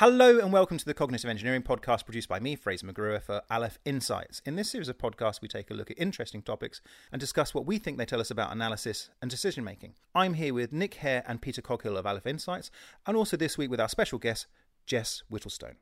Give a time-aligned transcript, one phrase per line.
[0.00, 3.78] Hello and welcome to the Cognitive Engineering Podcast produced by me, Fraser McGruer, for Aleph
[3.84, 4.40] Insights.
[4.46, 6.80] In this series of podcasts, we take a look at interesting topics
[7.12, 9.92] and discuss what we think they tell us about analysis and decision making.
[10.14, 12.70] I'm here with Nick Hare and Peter Coghill of Aleph Insights,
[13.06, 14.46] and also this week with our special guest,
[14.86, 15.76] Jess Whittlestone.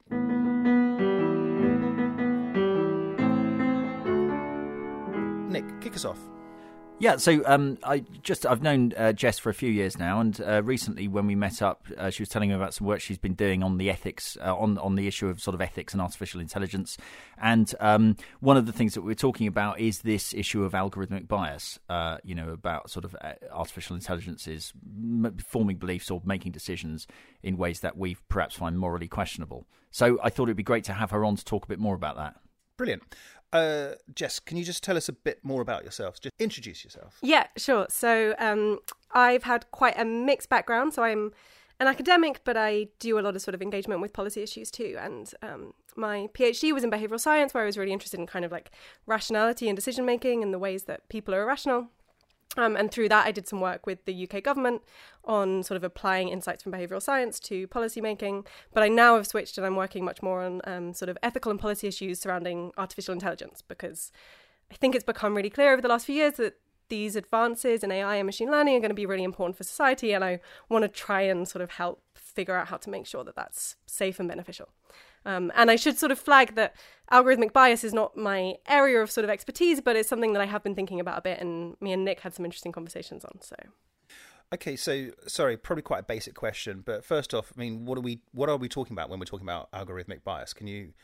[5.49, 6.19] Nick, kick us off.
[7.01, 10.41] Yeah, so um, I just I've known uh, Jess for a few years now, and
[10.41, 13.19] uh, recently when we met up, uh, she was telling me about some work she's
[13.19, 16.03] been doing on the ethics uh, on on the issue of sort of ethics and
[16.03, 16.97] artificial intelligence.
[17.41, 21.29] And um, one of the things that we're talking about is this issue of algorithmic
[21.29, 21.79] bias.
[21.89, 24.73] Uh, you know, about sort of uh, artificial intelligences
[25.47, 27.07] forming beliefs or making decisions
[27.45, 29.69] in ways that we perhaps find morally questionable.
[29.93, 31.95] So I thought it'd be great to have her on to talk a bit more
[31.95, 32.41] about that.
[32.77, 33.03] Brilliant.
[33.53, 36.21] Uh, Jess, can you just tell us a bit more about yourself?
[36.21, 37.19] Just introduce yourself.
[37.23, 37.87] Yeah, sure.
[37.89, 38.81] So um,
[39.13, 40.95] I've had quite a mixed background.
[40.95, 41.33] So I'm
[41.81, 44.97] an academic, but I do a lot of sort of engagement with policy issues too.
[45.01, 48.45] And um, my PhD was in behavioral science, where I was really interested in kind
[48.45, 48.71] of like
[49.07, 51.89] rationality and decision making and the ways that people are irrational.
[52.57, 54.83] Um, and through that, I did some work with the UK government
[55.25, 58.47] on sort of applying insights from behavioural science to policy making.
[58.73, 61.51] But I now have switched and I'm working much more on um, sort of ethical
[61.51, 64.11] and policy issues surrounding artificial intelligence because
[64.71, 66.57] I think it's become really clear over the last few years that
[66.89, 70.13] these advances in AI and machine learning are going to be really important for society.
[70.13, 73.25] And I want to try and sort of help figure out how to make sure
[73.25, 74.71] that that's safe and beneficial.
[75.25, 76.75] Um, and I should sort of flag that
[77.13, 80.47] algorithmic bias is not my area of sort of expertise, but it's something that I
[80.47, 83.41] have been thinking about a bit, and me and Nick had some interesting conversations on.
[83.41, 83.57] So.
[84.53, 88.01] Okay, so sorry, probably quite a basic question, but first off, I mean, what are
[88.01, 90.55] we what are we talking about when we're talking about algorithmic bias?
[90.55, 90.95] Can you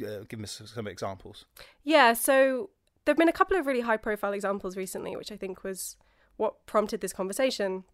[0.00, 1.44] uh, give us some examples?
[1.84, 2.70] Yeah, so
[3.04, 5.96] there've been a couple of really high profile examples recently, which I think was
[6.36, 7.84] what prompted this conversation.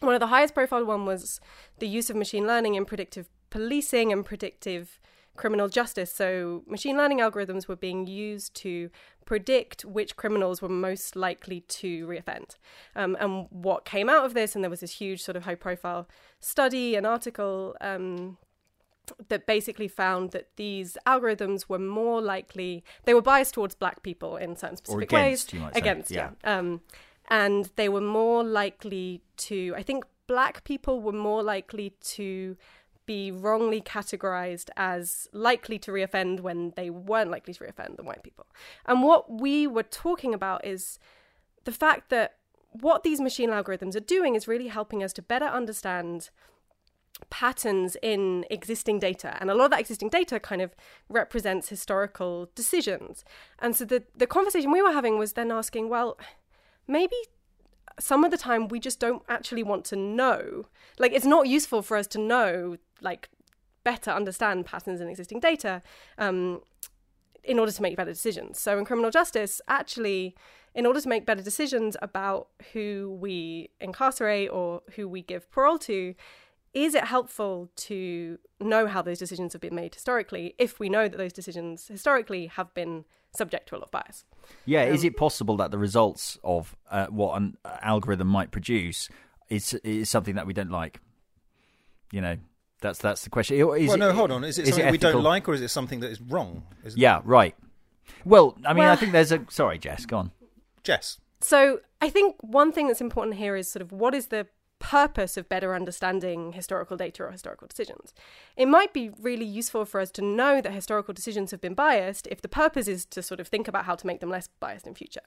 [0.00, 1.40] One of the highest profile one was
[1.78, 5.00] the use of machine learning in predictive policing and predictive
[5.36, 6.12] criminal justice.
[6.12, 8.90] So, machine learning algorithms were being used to
[9.24, 12.56] predict which criminals were most likely to reoffend.
[12.94, 15.54] Um, and what came out of this, and there was this huge sort of high
[15.54, 16.08] profile
[16.40, 18.36] study and article um,
[19.28, 24.36] that basically found that these algorithms were more likely, they were biased towards black people
[24.36, 25.62] in certain specific against, ways.
[25.74, 26.30] against, yeah.
[26.44, 26.58] yeah.
[26.58, 26.80] Um,
[27.28, 32.56] and they were more likely to, I think black people were more likely to
[33.06, 38.22] be wrongly categorized as likely to reoffend when they weren't likely to reoffend than white
[38.22, 38.46] people.
[38.86, 40.98] And what we were talking about is
[41.64, 42.36] the fact that
[42.70, 46.30] what these machine algorithms are doing is really helping us to better understand
[47.30, 50.74] patterns in existing data and a lot of that existing data kind of
[51.08, 53.24] represents historical decisions
[53.60, 56.18] and so the the conversation we were having was then asking well
[56.88, 57.14] maybe
[57.98, 60.66] some of the time we just don't actually want to know.
[60.98, 63.28] Like it's not useful for us to know, like
[63.84, 65.82] better understand patterns in existing data
[66.18, 66.60] um,
[67.42, 68.58] in order to make better decisions.
[68.58, 70.34] So in criminal justice, actually,
[70.74, 75.78] in order to make better decisions about who we incarcerate or who we give parole
[75.80, 76.14] to,
[76.72, 81.06] is it helpful to know how those decisions have been made historically if we know
[81.06, 84.24] that those decisions historically have been subject to a lot of bias?
[84.64, 89.08] Yeah, um, is it possible that the results of uh, what an algorithm might produce
[89.48, 91.00] is is something that we don't like?
[92.10, 92.36] You know,
[92.84, 93.56] that's that's the question.
[93.56, 94.44] Is well, no, hold on.
[94.44, 96.62] Is it is something it we don't like, or is it something that is wrong?
[96.84, 97.56] Is yeah, right.
[98.24, 99.44] Well, I mean, well, I think there's a.
[99.48, 100.30] Sorry, Jess, go on.
[100.82, 101.18] Jess.
[101.40, 104.46] So I think one thing that's important here is sort of what is the
[104.78, 108.12] purpose of better understanding historical data or historical decisions.
[108.54, 112.28] It might be really useful for us to know that historical decisions have been biased
[112.30, 114.86] if the purpose is to sort of think about how to make them less biased
[114.86, 115.22] in future.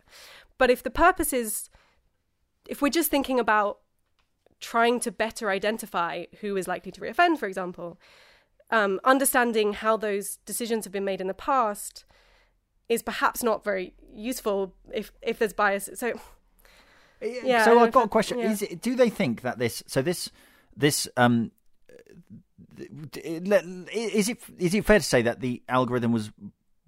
[0.60, 1.72] But if the purpose is,
[2.68, 3.80] if we're just thinking about
[4.60, 8.00] trying to better identify who is likely to reoffend, for example,
[8.72, 12.06] um, understanding how those decisions have been made in the past
[12.90, 15.90] is perhaps not very useful if if there's bias.
[15.96, 16.20] So
[17.22, 17.66] yeah.
[17.66, 18.52] So I've got a question: yeah.
[18.52, 19.84] Is it, do they think that this?
[19.88, 20.30] So this
[20.76, 21.52] this um
[22.78, 26.32] is it is it fair to say that the algorithm was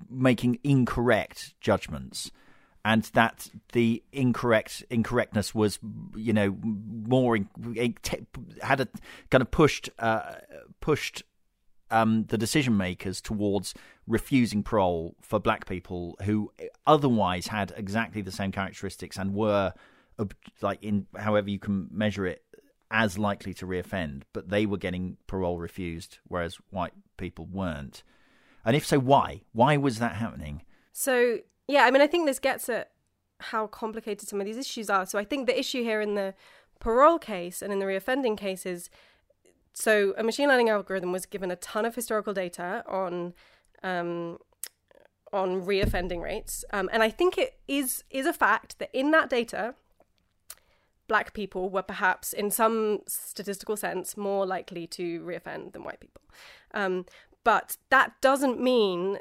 [0.10, 2.31] making incorrect judgments
[2.86, 5.80] and that the incorrect incorrectness was
[6.16, 7.38] you know more
[8.62, 8.88] had a
[9.30, 10.36] kind of pushed uh,
[10.80, 11.24] pushed
[11.92, 13.74] um, the decision makers towards
[14.08, 16.52] refusing parole for black people who
[16.86, 19.74] otherwise had exactly the same characteristics and were
[20.62, 22.44] like in however you can measure it
[22.92, 28.04] as likely to reoffend, but they were getting parole refused, whereas white people weren't.
[28.66, 29.42] And if so, why?
[29.52, 30.64] Why was that happening?
[30.92, 32.89] So yeah, I mean, I think this gets at
[33.39, 35.06] how complicated some of these issues are.
[35.06, 36.33] So I think the issue here in the
[36.80, 38.89] parole case and in the reoffending cases,
[39.71, 43.33] so a machine learning algorithm was given a ton of historical data on
[43.83, 44.39] um,
[45.31, 49.30] on reoffending rates, um, and I think it is is a fact that in that
[49.30, 49.75] data,
[51.07, 56.24] black people were perhaps, in some statistical sense, more likely to reoffend than white people.
[56.74, 57.06] Um,
[57.44, 59.19] but that doesn't mean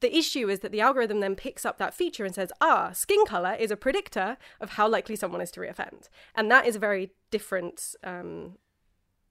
[0.00, 3.24] the issue is that the algorithm then picks up that feature and says, ah, skin
[3.26, 6.78] color is a predictor of how likely someone is to reoffend, and that is a
[6.78, 8.56] very different um,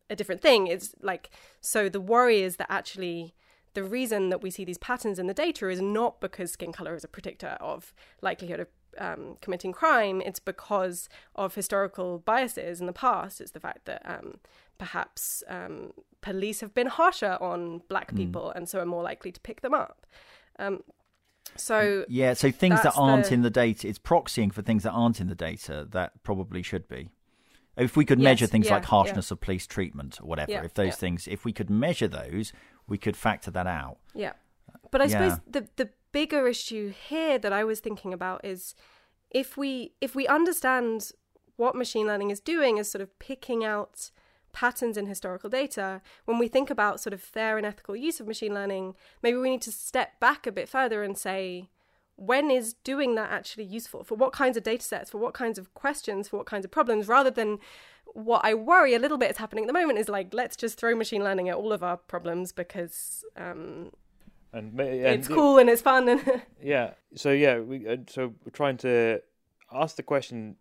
[0.10, 0.68] a different thing.
[0.68, 1.30] It's like
[1.62, 3.34] so the worry is that actually
[3.74, 6.96] the reason that we see these patterns in the data is not because skin color
[6.96, 8.68] is a predictor of likelihood of
[8.98, 10.22] um, committing crime.
[10.22, 13.40] It's because of historical biases in the past.
[13.40, 14.40] It's the fact that um,
[14.78, 19.40] perhaps um, police have been harsher on black people and so are more likely to
[19.40, 20.06] pick them up.
[20.60, 20.84] Um,
[21.56, 24.92] so Yeah, so things that aren't the- in the data, it's proxying for things that
[24.92, 27.10] aren't in the data that probably should be.
[27.78, 30.64] If we could Yes, measure things yeah, like harshness of police treatment or whatever, Yeah,
[30.64, 30.96] if those yeah.
[30.96, 32.52] things, if we could measure those,
[32.88, 33.98] we could factor that out.
[34.14, 34.34] Yeah.
[34.92, 35.36] But I Yeah.
[35.36, 38.76] suppose the the bigger issue here that I was thinking about is
[39.30, 41.12] if we if we understand
[41.56, 44.12] what machine learning is doing is sort of picking out
[44.52, 48.28] patterns in historical data, when we think about sort of fair and ethical use of
[48.28, 51.70] machine learning, maybe we need to step back a bit further and say
[52.16, 55.58] when is doing that actually useful for what kinds of data sets for what kinds
[55.58, 57.58] of questions for what kinds of problems rather than
[58.08, 60.78] what i worry a little bit is happening at the moment is like let's just
[60.78, 63.90] throw machine learning at all of our problems because um,
[64.52, 66.94] And, and it's cool and it's fun and Yeah.
[67.16, 69.22] So yeah, we uh, so we're trying to
[69.72, 70.56] ask the question: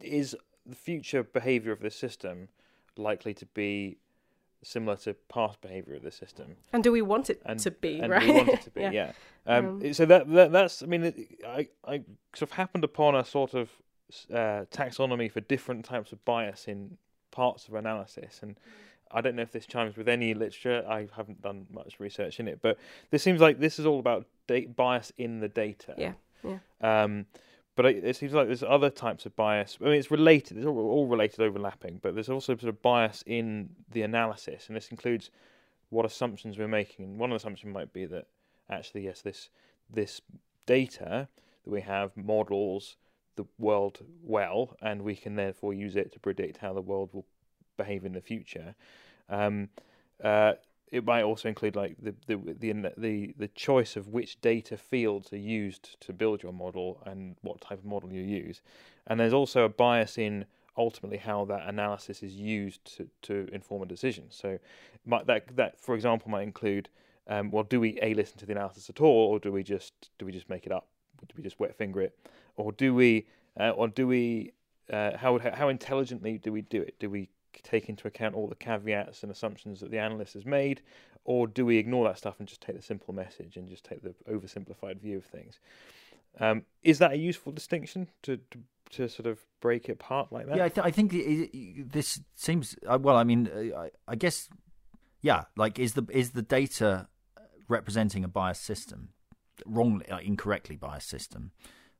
[0.00, 0.34] Is
[0.64, 2.48] the future behaviour of this system
[2.96, 3.98] likely to be
[4.62, 6.56] similar to past behaviour of the system?
[6.72, 8.80] and do we want it And to be and right we want it to be,
[8.82, 8.90] Yeah.
[8.92, 9.12] yeah.
[9.46, 12.02] Um, Um, so that, that that's I mean, I I
[12.34, 13.70] sort of happened upon a sort of
[14.32, 16.96] uh, taxonomy for different types of bias in
[17.30, 18.56] parts of analysis, and
[19.10, 20.84] I don't know if this chimes with any literature.
[20.88, 22.78] I haven't done much research in it, but
[23.10, 25.94] this seems like this is all about da- bias in the data.
[25.98, 26.12] Yeah,
[26.42, 26.58] yeah.
[26.80, 27.26] Um,
[27.76, 29.78] but it, it seems like there's other types of bias.
[29.80, 30.56] I mean, it's related.
[30.56, 31.98] It's all, all related, overlapping.
[32.02, 35.30] But there's also sort of bias in the analysis, and this includes
[35.90, 37.04] what assumptions we're making.
[37.04, 38.26] And one assumption might be that
[38.70, 39.50] actually, yes, this
[39.90, 40.20] this
[40.66, 41.28] data
[41.64, 42.96] that we have models
[43.36, 47.26] the world well, and we can therefore use it to predict how the world will
[47.76, 48.74] behave in the future.
[49.28, 49.68] Um,
[50.22, 50.54] uh,
[50.94, 55.32] it might also include like the, the the the the choice of which data fields
[55.32, 58.62] are used to build your model and what type of model you use,
[59.08, 60.44] and there's also a bias in
[60.76, 64.24] ultimately how that analysis is used to, to inform a decision.
[64.30, 64.58] So,
[65.04, 66.88] might, that that for example might include,
[67.26, 70.10] um, well, do we a listen to the analysis at all, or do we just
[70.18, 70.86] do we just make it up?
[71.26, 72.16] Do we just wet finger it,
[72.56, 73.26] or do we
[73.58, 74.52] uh, or do we
[74.92, 77.00] uh, how how intelligently do we do it?
[77.00, 77.30] Do we
[77.62, 80.82] take into account all the caveats and assumptions that the analyst has made,
[81.24, 84.02] or do we ignore that stuff and just take the simple message and just take
[84.02, 85.58] the oversimplified view of things?
[86.40, 88.58] Um, is that a useful distinction to, to
[88.90, 90.56] to sort of break it apart like that?
[90.56, 93.16] Yeah, I, th- I think it, it, this seems uh, well.
[93.16, 94.48] I mean, uh, I, I guess,
[95.20, 95.44] yeah.
[95.56, 97.08] Like, is the is the data
[97.68, 99.10] representing a biased system,
[99.64, 101.52] wrongly, uh, incorrectly biased system?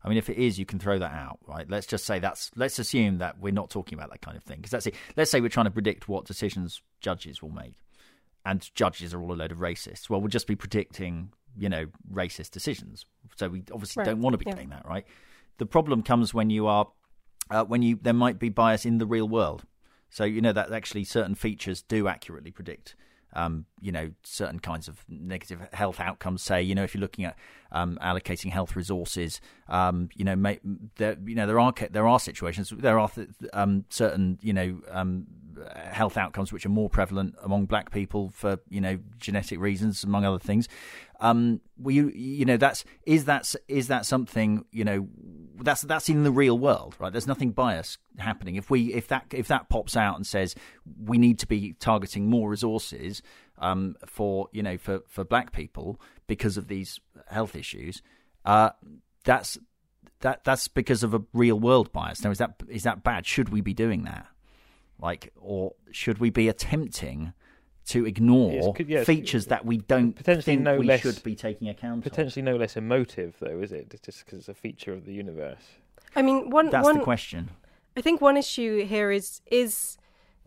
[0.04, 1.68] I mean, if it is, you can throw that out, right?
[1.68, 2.50] Let's just say that's.
[2.54, 4.94] Let's assume that we're not talking about that kind of thing because that's it.
[5.16, 7.74] Let's say we're trying to predict what decisions judges will make,
[8.44, 10.10] and judges are all a load of racists.
[10.10, 13.06] Well, we'll just be predicting, you know, racist decisions.
[13.36, 14.54] So we obviously Right, don't want to be yeah.
[14.56, 15.06] doing that, right?
[15.56, 16.88] The problem comes when you are
[17.50, 19.64] uh, when you there might be bias in the real world.
[20.10, 22.94] So you know that actually certain features do accurately predict,
[23.34, 26.42] um, you know, certain kinds of negative health outcomes.
[26.42, 27.36] Say, you know, if you're looking at
[27.72, 30.60] um, allocating health resources, um, you know, may,
[30.96, 33.10] there, you know, there are there are situations, there are
[33.52, 35.26] um, certain, you know, um,
[35.76, 40.24] health outcomes which are more prevalent among black people for you know genetic reasons, among
[40.24, 40.68] other things.
[41.20, 45.08] Um, we, you know, that's is that is that something you know
[45.60, 47.12] that's that's in the real world, right?
[47.12, 48.56] There's nothing bias happening.
[48.56, 50.54] If we if that if that pops out and says
[50.98, 53.22] we need to be targeting more resources
[53.58, 58.02] um, for you know for for black people because of these health issues,
[58.44, 58.70] uh,
[59.24, 59.58] that's
[60.20, 62.24] that that's because of a real world bias.
[62.24, 63.26] Now, is that is that bad?
[63.26, 64.26] Should we be doing that?
[64.98, 67.32] Like, or should we be attempting
[67.86, 71.22] to ignore It's- could- yeah, features that we don't potentially think no we less- should
[71.22, 72.12] be taking account of?
[72.12, 73.90] Potentially no less emotive, though, is it?
[74.02, 75.62] Just because it's a feature of the universe.
[76.16, 77.50] i mean one That's one the question.
[77.96, 79.98] I think one issue here is is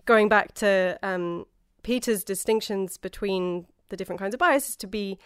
[0.06, 1.46] going back to um,
[1.84, 5.18] Peter's distinctions between the different kinds of biases to be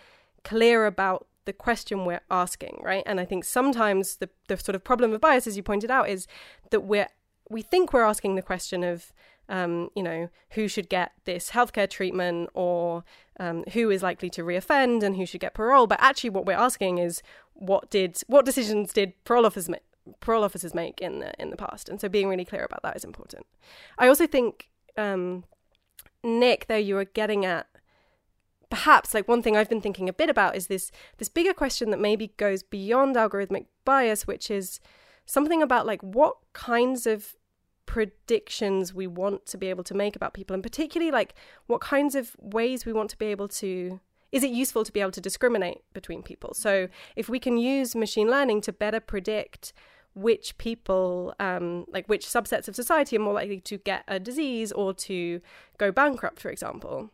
[0.43, 3.03] clear about the question we're asking, right?
[3.05, 6.09] And I think sometimes the the sort of problem of bias, as you pointed out,
[6.09, 6.27] is
[6.71, 7.07] that we're
[7.49, 9.11] we think we're asking the question of
[9.51, 13.03] um, you know, who should get this healthcare treatment or
[13.39, 15.87] um, who is likely to reoffend and who should get parole.
[15.87, 17.21] But actually, what we're asking is
[17.53, 19.81] what did what decisions did parole officers make?
[20.21, 22.95] Parole officers make in the in the past, and so being really clear about that
[22.95, 23.45] is important.
[23.99, 25.43] I also think, um,
[26.23, 27.67] Nick, though you are getting at
[28.69, 31.91] perhaps like one thing I've been thinking a bit about is this this bigger question
[31.91, 34.79] that maybe goes beyond algorithmic bias, which is
[35.25, 37.35] something about like what kinds of
[37.85, 41.33] predictions we want to be able to make about people and particularly like
[41.67, 43.99] what kinds of ways we want to be able to
[44.31, 46.53] is it useful to be able to discriminate between people?
[46.53, 49.73] So if we can use machine learning to better predict
[50.13, 54.71] which people um, like which subsets of society are more likely to get a disease
[54.71, 55.39] or to
[55.77, 57.09] go bankrupt for example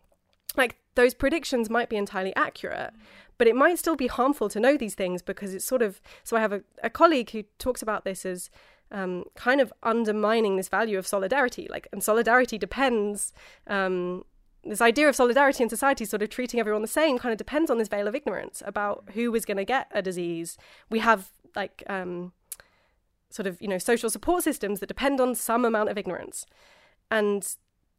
[0.56, 2.92] like those predictions might be entirely accurate
[3.38, 6.36] but it might still be harmful to know these things because it's sort of so
[6.36, 8.50] i have a, a colleague who talks about this as
[8.92, 11.68] um, kind of undermining this value of solidarity.
[11.70, 13.34] Like and solidarity depends
[13.68, 14.24] um,
[14.64, 17.72] this idea of solidarity in society sort of treating everyone the same kind of depends
[17.72, 20.58] on this veil of ignorance about who is going to get a disease.
[20.90, 22.34] We have like um,
[23.30, 26.46] sort of you know social support systems that depend on some amount of ignorance.
[27.10, 27.48] And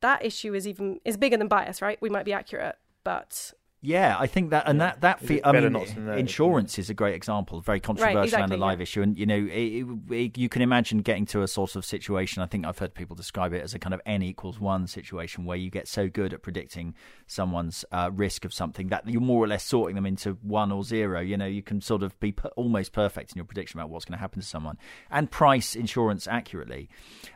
[0.01, 2.01] that issue is even is bigger than bias right?
[2.01, 4.87] We might be accurate but yeah, I think that and Yeah.
[4.87, 5.87] that that Is fe- I mean, not
[6.19, 8.83] insurance is a great example, very controversial and exactly, a live yeah.
[8.83, 9.03] issue.
[9.03, 12.43] And you know, it, it, it- you can imagine getting to a sort of situation.
[12.43, 15.45] I think I've heard people describe it as a kind of n equals one situation
[15.45, 16.95] where you get so good at predicting
[17.27, 20.83] someone's uh, risk of something that you're more or less sorting them into one or
[20.83, 21.21] zero.
[21.21, 24.05] You know, you can sort of be per- almost perfect in your prediction about what's
[24.05, 24.77] going to happen to someone
[25.11, 26.89] and price insurance accurately.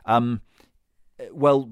[0.07, 0.41] Um,
[1.33, 1.71] well,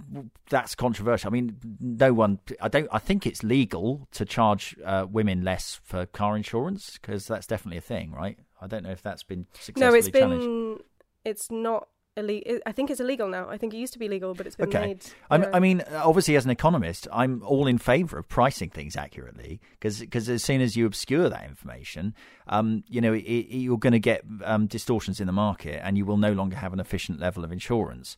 [0.49, 1.29] that's controversial.
[1.29, 2.39] I mean, no one.
[2.61, 2.89] I don't.
[2.93, 7.79] I think it's legal to charge uh, women less for car insurance because that's definitely
[7.79, 8.39] a thing, right?
[8.61, 10.45] I don't know if that's been successfully no it's challenged.
[10.45, 10.79] been
[11.25, 14.35] it's not illegal i think it's illegal now i think it used to be legal
[14.35, 14.81] but it's been Okay.
[14.89, 15.49] made yeah.
[15.55, 20.29] I mean, obviously, as an economist, I'm all in favour of pricing things accurately because
[20.29, 22.15] as soon as you obscure that information,
[22.49, 25.97] um, you know, it, it, you're going to get um, distortions in the market, and
[25.97, 28.17] you will no longer have an efficient level of insurance.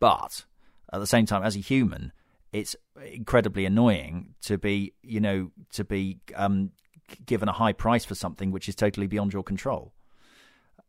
[0.00, 0.44] But
[0.92, 2.12] at the same time, as a human,
[2.52, 2.76] it's
[3.12, 6.70] incredibly annoying to be, you know, to be um,
[7.26, 9.92] given a high price for something which is totally beyond your control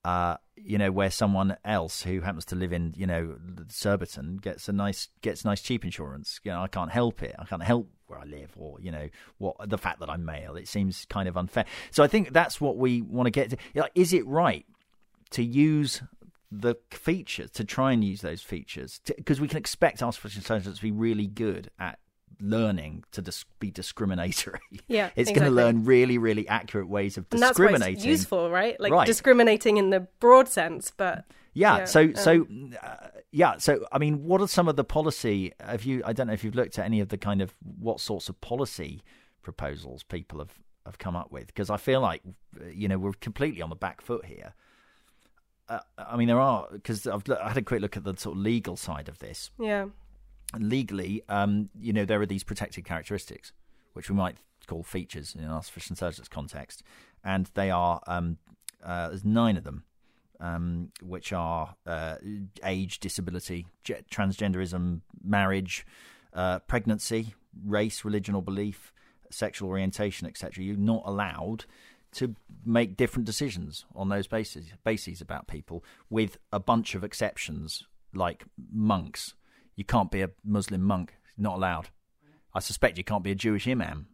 [0.04, 3.36] uh, you know, where someone else who happens to live in, you know,
[3.68, 6.40] Surbiton gets a nice gets nice cheap insurance.
[6.44, 7.36] You know, I can't help it.
[7.38, 10.56] I can't help where I live, or you know, what the fact that I'm male.
[10.56, 11.66] It seems kind of unfair.
[11.92, 13.90] So I think that's what we want to get to.
[13.96, 14.66] Is it right
[15.32, 16.02] to use
[16.52, 20.82] the features to try and use those features because we can expect artificial intelligence to
[20.84, 22.00] be really good at
[22.42, 24.60] learning to dis- be discriminatory.
[24.88, 27.96] Yeah, it's going to learn really, really accurate ways of and that's why discriminating.
[27.98, 29.06] it's useful right like Right.
[29.06, 31.80] discriminating in the broad sense but Yeah.
[31.80, 32.48] Yeah, so um, so
[32.82, 33.58] uh, yeah.
[33.58, 35.52] So I mean, what are some of the policy?
[35.60, 36.02] Have you?
[36.06, 38.40] I don't know if you've looked at any of the kind of what sorts of
[38.42, 39.04] policy
[39.44, 40.54] proposals people have
[40.86, 42.22] have come up with because I feel like
[42.60, 44.54] uh, you know we're completely on the back foot here.
[45.70, 48.36] Uh, I mean, there are because I've I had a quick look at the sort
[48.36, 49.52] of legal side of this.
[49.60, 49.86] yeah
[50.58, 53.52] legally, um, you know, there are these protected characteristics,
[53.94, 56.84] which we might call features in an artificial intelligence context,
[57.24, 58.38] and they are um,
[58.84, 59.84] uh, there's nine of them,
[60.40, 62.16] um, which are uh,
[62.64, 65.86] age, disability, ge- transgenderism, marriage,
[66.34, 67.34] uh, pregnancy,
[67.66, 68.94] race, religion or belief,
[69.30, 70.64] sexual orientation, etc.
[70.64, 71.66] You're not allowed
[72.14, 72.36] to
[72.66, 78.44] make different decisions on those bases bases about people, with a bunch of exceptions like
[78.72, 79.34] monks.
[79.76, 81.90] You can't be a Muslim monk; not allowed.
[82.54, 84.08] I suspect you can't be a Jewish imam.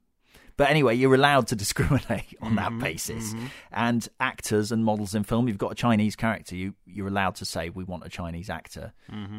[0.57, 3.33] But anyway, you're allowed to discriminate on that basis.
[3.71, 7.45] And actors and models in film, you've got a Chinese character, you you're allowed to
[7.45, 8.93] say we want a Chinese actor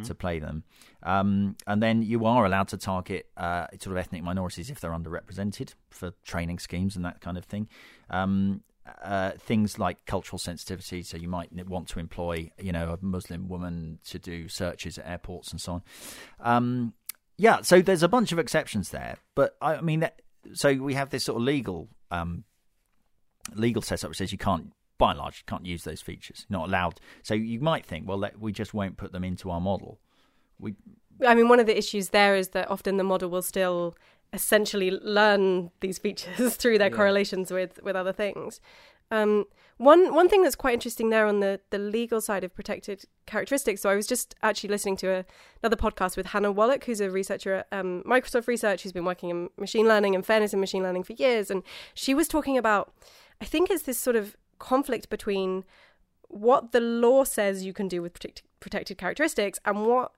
[0.05, 0.65] to play them.
[1.03, 4.91] Um, and then you are allowed to target uh, sort of ethnic minorities if they're
[4.91, 7.69] underrepresented for training schemes and that kind of thing.
[8.11, 8.63] Um,
[9.03, 13.49] uh, things like cultural sensitivity, so you might want to employ, you know, a Muslim
[13.49, 15.83] woman to do searches at airports and so on.
[16.39, 16.95] Um,
[17.37, 20.23] yeah, so there's a bunch of exceptions there, but I mean, that,
[20.53, 22.45] so we have this sort of legal um,
[23.55, 26.69] legal setup which says you can't, by and large, you can't use those features, not
[26.69, 27.01] allowed.
[27.23, 30.01] So you might think, well, let, we just won't put them into our model.
[30.59, 30.75] We
[31.27, 33.97] I mean, one of the issues there is that often the model will still
[34.37, 36.97] essentially learn these features through their Yeah.
[36.97, 38.61] correlations with with other things.
[39.11, 39.45] Um,
[39.78, 43.81] one one thing that's quite interesting there on the the legal side of protected characteristics.
[43.83, 45.25] So I was just actually listening to a,
[45.62, 49.31] another podcast with Hannah Wallach, who's a researcher at um, Microsoft Research, who's been working
[49.31, 51.62] in machine learning and fairness in machine learning for years, and
[51.95, 52.93] she was talking about.
[53.40, 55.64] I think it's this sort of conflict between
[56.28, 60.12] what the law says you can do with protect, protected characteristics and what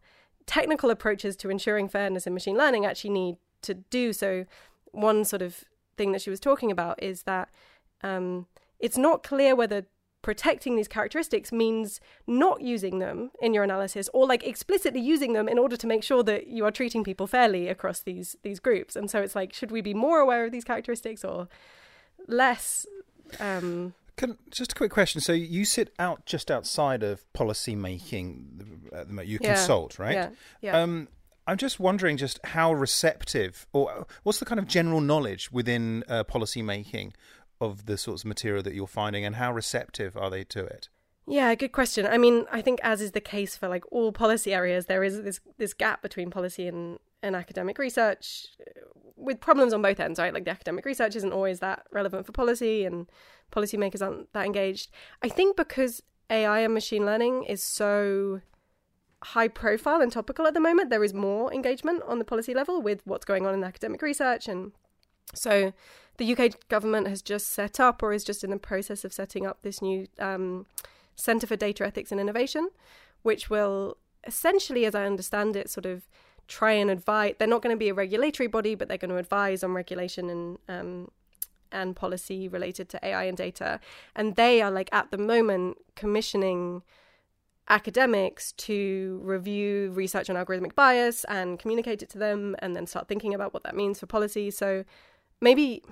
[0.47, 4.13] technical approaches to ensuring fairness in machine learning actually need to do.
[4.13, 4.45] So,
[4.93, 5.65] one sort of
[5.97, 7.49] thing that she was talking about is that
[8.03, 8.47] um,
[8.79, 9.87] it's not clear whether
[10.23, 15.49] protecting these characteristics means not using them in your analysis or like explicitly using them
[15.49, 18.97] in order to make sure that you are treating people fairly across these these groups
[18.97, 21.49] and so it's like should we be more aware of these characteristics or
[22.27, 22.85] less
[23.39, 25.21] um Can, just a quick question.
[25.21, 28.89] So you sit out just outside of policy making.
[28.93, 29.29] At the moment.
[29.29, 29.55] You Yeah.
[29.55, 30.15] consult, right?
[30.15, 31.09] yeah yeah Um,
[31.49, 36.23] I'm just wondering, just how receptive, or what's the kind of general knowledge within uh,
[36.25, 37.15] policy making
[37.59, 40.91] of the sorts of material that you're finding, and how receptive are they to it?
[41.27, 42.07] Yeah, good question.
[42.07, 45.23] I mean, I think as is the case for like all policy areas, there is
[45.23, 48.81] this this gap between policy and, and academic research uh,
[49.17, 50.35] with problems on both ends, right?
[50.35, 53.07] Like the academic research isn't always that relevant for policy and
[53.51, 54.91] policymakers aren't that engaged.
[55.23, 58.43] I think because AI and machine learning is so
[59.23, 62.81] high profile and topical at the moment, there is more engagement on the policy level
[62.81, 64.73] with what's going on in academic research and
[65.35, 65.73] so
[66.17, 69.47] the UK government has just set up or is just in the process of setting
[69.47, 70.67] up this new um,
[71.17, 72.71] Centre for Data Ethics and Innovation,
[73.23, 73.97] which will
[74.27, 76.09] essentially, as I understand it, sort of
[76.47, 77.35] try and advise.
[77.39, 80.31] They're not going to be a regulatory body, but they're going to advise on regulation
[80.31, 81.11] and um,
[81.71, 83.79] and policy related to AI and data.
[84.17, 86.83] And they are like at the moment commissioning
[87.69, 93.09] academics to review research on algorithmic bias and communicate it to them and then start
[93.09, 94.51] thinking about what that means for policy.
[94.51, 94.85] So
[95.41, 95.83] maybe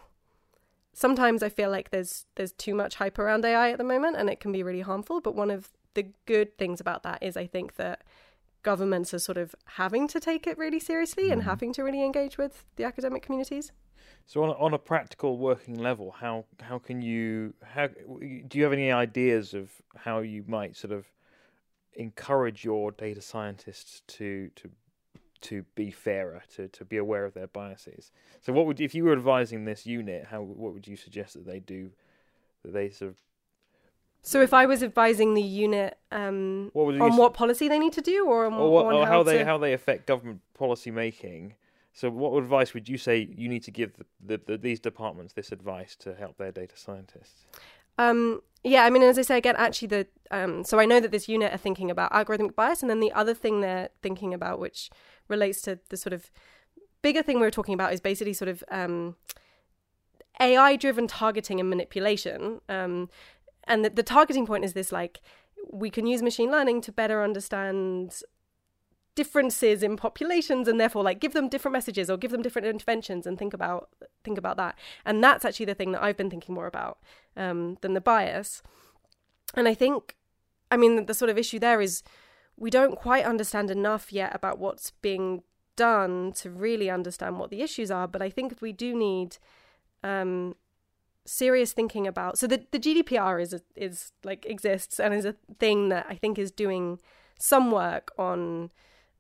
[0.93, 4.31] sometimes I feel like there's there's too much hype around AI at the moment and
[4.31, 5.21] it can be really harmful.
[5.21, 8.03] But one of the good things about that is I think that
[8.63, 11.51] governments are sort of having to take it really seriously and mm-hmm.
[11.51, 13.71] having to really engage with the academic communities.
[14.27, 18.65] So on a, on a practical working level, how how can you how do you
[18.65, 21.07] have any ideas of how you might sort of
[21.97, 24.71] encourage your data scientists to to
[25.43, 28.11] to be fairer, to, to be aware of their biases?
[28.41, 31.47] So what would if you were advising this unit, how what would you suggest that
[31.47, 31.91] they do
[32.65, 33.17] that they sort of
[34.23, 37.93] So if I was advising the unit um, what on s- what policy they need
[37.95, 39.45] to do or on, or, what, on or how, they to...
[39.45, 41.55] how they affect government policy making.
[41.93, 45.33] So, what advice would you say you need to give the, the, the, these departments
[45.33, 47.47] this advice to help their data scientists?
[47.99, 51.13] Um, yeah, I mean, as I say again, actually, the um, so I know that
[51.13, 54.59] this unit are thinking about algorithmic bias, and then the other thing they're thinking about,
[54.59, 54.91] which
[55.29, 56.31] relates to the sort of
[57.03, 59.17] bigger thing we were talking about, is basically sort of um,
[60.41, 62.61] AI-driven targeting and manipulation.
[62.69, 63.09] Um,
[63.65, 65.21] and the, the targeting point is this: like,
[65.71, 68.21] we can use machine learning to better understand
[69.17, 73.27] differences in populations and therefore like give them different messages or give them different interventions
[73.27, 73.89] and think about
[74.23, 74.79] think about that.
[75.05, 76.99] And that's actually the thing that i've been thinking more about
[77.37, 78.63] um, than the bias.
[79.55, 80.15] And i think
[80.71, 82.05] i mean the, sort of issue there is
[82.57, 85.43] we don't quite understand enough yet about what's being
[85.77, 88.07] done to really understand what the issues are.
[88.07, 89.39] But i think we do need
[90.05, 90.55] um,
[91.25, 95.89] serious thinking about so the, the gdpr is is like exists and is a thing
[95.89, 97.01] that i think is doing
[97.37, 98.71] some work on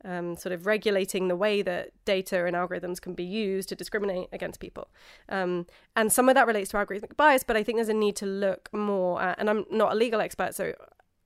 [0.04, 4.28] um, sort of regulating the way that data and algorithms can be used to discriminate
[4.32, 4.88] against people.
[5.28, 8.16] Um, and some of that relates to algorithmic bias, but I think there's a need
[8.16, 10.74] to look more at, and I'm not a legal expert, so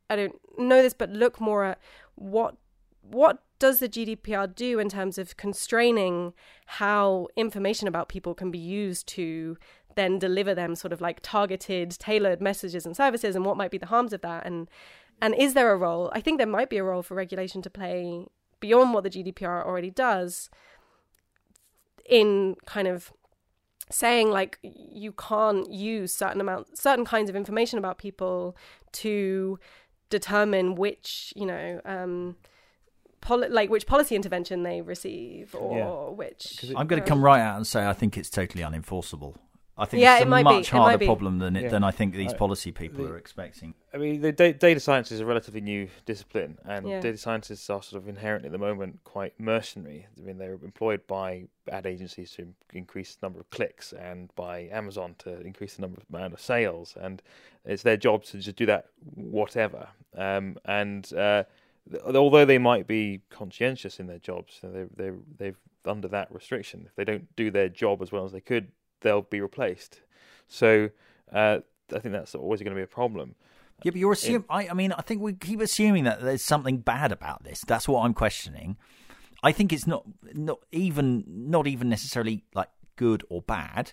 [0.09, 1.79] I don't know this, but look more at
[2.15, 2.57] what
[3.03, 6.33] what does the GDPR do in terms of constraining
[6.67, 9.57] how information about people can be used to
[9.97, 13.79] then deliver them sort of like targeted, tailored messages and services, and what might be
[13.79, 14.69] the harms of that, and
[15.23, 16.11] and is there a role?
[16.15, 18.27] I think there might be a role for regulation to play
[18.61, 20.51] beyond what the GDPR already does
[22.09, 23.12] in kind of
[23.90, 28.57] saying like you can't use certain amount certain kinds of information about people
[28.92, 29.59] to
[30.11, 32.37] determine which you know um
[33.20, 36.14] poli- like which policy intervention they receive or Yeah.
[36.14, 38.62] which 'Cause it- I'm going to come right out and say I think it's totally
[38.62, 39.35] unenforceable.
[39.81, 41.69] I think Yeah, it's a might much It harder problem than it, Yeah.
[41.71, 43.73] than I think these policy people the- are expecting.
[43.95, 47.01] I mean, the da- data science is a relatively new discipline, and Yeah.
[47.01, 50.07] data scientists are sort of inherently at the moment quite mercenary.
[50.19, 54.69] I mean, they're employed by ad agencies to increase the number of clicks, and by
[54.71, 57.23] Amazon to increase the number of amount of sales, and
[57.64, 59.88] it's their job to just do that whatever.
[60.14, 61.45] Um, and uh,
[61.90, 66.85] th- although they might be conscientious in their jobs, they they they've under that restriction.
[66.87, 70.01] If they don't do their job as well as they could, they'll be replaced.
[70.49, 70.91] So
[71.33, 71.59] uh,
[71.95, 73.35] I think that's always going to be a problem.
[73.83, 74.45] Yeah, but you're assuming.
[74.51, 77.63] I, I mean, I think we keep assuming that there's something bad about this.
[77.67, 78.77] That's what I'm questioning.
[79.43, 83.93] I think it's not not even not even necessarily like good or bad.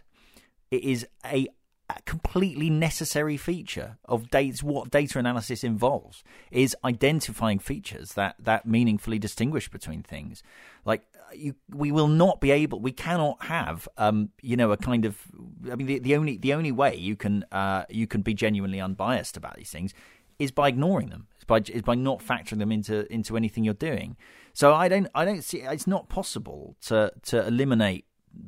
[0.71, 1.47] It is a
[1.89, 4.27] a completely necessary feature of
[4.61, 10.43] what data analysis involves is identifying features that, that meaningfully distinguish between things.
[10.83, 15.05] Like you, we will not be able, we cannot have, um, you know, a kind
[15.05, 15.17] of,
[15.71, 18.81] I mean, the, the only the only way you can uh, you can be genuinely
[18.81, 19.93] unbiased about these things
[20.39, 23.73] is by ignoring them, is by is by not factoring them into into anything you're
[23.73, 24.17] doing.
[24.51, 28.05] So I don't I don't see it's not possible to to eliminate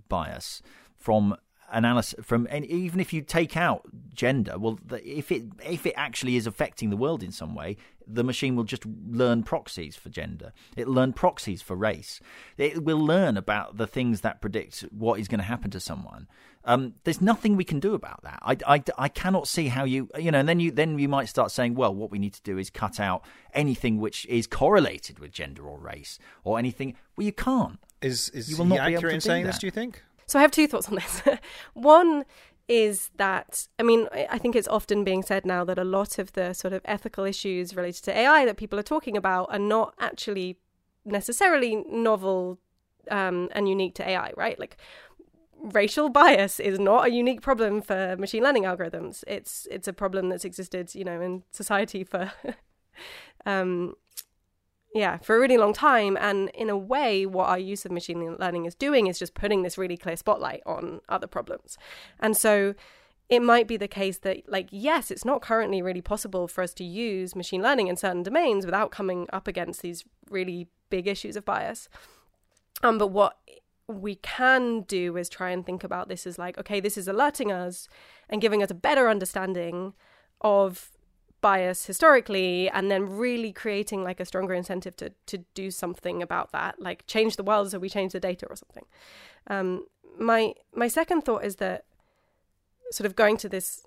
[0.09, 0.61] bias
[0.97, 1.35] from
[1.71, 6.35] analysis from and even if you take out gender well if it if it actually
[6.35, 7.77] is affecting the world in some way
[8.11, 10.51] the machine will just learn proxies for gender.
[10.75, 12.19] It'll learn proxies for race.
[12.57, 16.27] It will learn about the things that predict what is going to happen to someone.
[16.65, 18.39] Um, there's nothing we can do about that.
[18.41, 21.29] I, I, I cannot see how you you know and then you then you might
[21.29, 25.19] start saying well what we need to do is cut out anything which is correlated
[25.19, 26.95] with gender or race or anything.
[27.15, 27.79] Well you can't.
[28.01, 29.59] Is is You will he not accurate in saying this?
[29.59, 30.03] Do you think?
[30.29, 31.21] So I have two thoughts on this.
[31.73, 32.23] One
[32.67, 36.33] is that I mean I think it's often being said now that a lot of
[36.33, 39.95] the sort of ethical issues related to AI that people are talking about are not
[39.97, 40.57] actually
[41.03, 42.59] necessarily novel
[43.09, 44.59] um, and unique to AI, right?
[44.59, 44.77] Like
[45.59, 49.23] racial bias is not a unique problem for machine learning algorithms.
[49.25, 52.31] It's it's a problem that's existed, you know, in society for
[53.47, 53.95] um
[54.93, 56.17] yeah, for a really long time.
[56.19, 59.63] And in a way, what our use of machine learning is doing is just putting
[59.63, 61.77] this really clear spotlight on other problems.
[62.19, 62.73] And so
[63.29, 66.73] it might be the case that, like, yes, it's not currently really possible for us
[66.73, 71.35] to use machine learning in certain domains without coming up against these really big issues
[71.35, 71.89] of bias.
[72.81, 73.37] Um, but what
[73.87, 77.51] we can do is try and think about this as like, okay, this is alerting
[77.51, 77.87] us
[78.29, 79.93] and giving us a better understanding
[80.41, 80.91] of
[81.41, 86.51] bias historically and then really creating like a stronger incentive to to do something about
[86.51, 88.85] that like change the world so we change the data or something
[89.47, 89.85] um
[90.17, 91.85] my my second thought is that
[92.91, 93.85] sort of going to this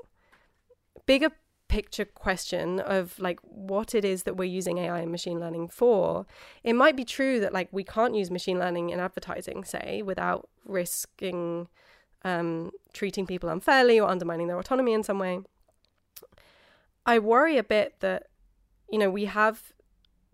[1.06, 1.30] bigger
[1.72, 6.26] picture question of like what it is that we're using AI and machine learning for,
[6.62, 10.50] it might be true that like we can't use machine learning in advertising, say, without
[10.66, 11.68] risking
[12.24, 15.40] um, treating people unfairly or undermining their autonomy in some way.
[17.06, 18.28] I worry a bit that,
[18.90, 19.72] you know, we have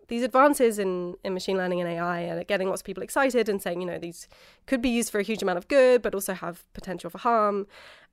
[0.07, 3.61] these advances in, in machine learning and AI and getting lots of people excited and
[3.61, 4.27] saying, you know, these
[4.65, 7.67] could be used for a huge amount of good, but also have potential for harm.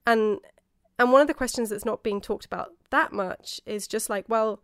[0.06, 0.38] And
[0.98, 4.26] and one of the questions that's not being talked about that much is just like,
[4.28, 4.62] well,